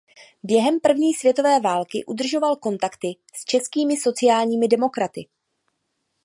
Během 0.43 0.79
první 0.79 1.13
světové 1.13 1.59
války 1.59 2.05
udržoval 2.05 2.55
kontakty 2.55 3.07
s 3.35 3.45
českými 3.45 3.97
sociálními 3.97 4.67
demokraty. 4.67 5.27